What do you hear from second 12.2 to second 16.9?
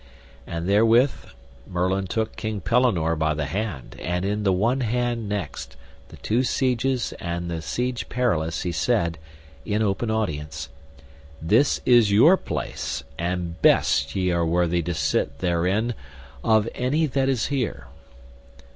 place and best ye are worthy to sit therein of